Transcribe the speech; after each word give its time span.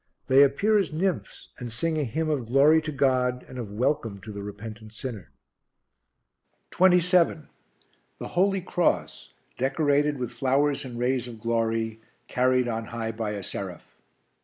They 0.25 0.41
appear 0.41 0.79
as 0.79 0.91
nymphs 0.91 1.49
and 1.59 1.71
sing 1.71 1.99
a 1.99 2.03
hymn 2.03 2.27
of 2.31 2.47
glory 2.47 2.81
to 2.81 2.91
God 2.91 3.45
and 3.47 3.59
of 3.59 3.71
welcome 3.71 4.19
to 4.21 4.31
the 4.31 4.41
repentant 4.41 4.93
sinner. 4.93 5.29
27. 6.71 7.47
The 8.17 8.29
Holy 8.29 8.61
Cross, 8.61 9.33
decorated 9.59 10.17
with 10.17 10.31
flowers 10.31 10.83
and 10.83 10.97
rays 10.97 11.27
of 11.27 11.39
glory, 11.39 12.01
carried 12.27 12.67
on 12.67 12.85
high 12.85 13.11
by 13.11 13.33
a 13.33 13.43
seraph. 13.43 13.95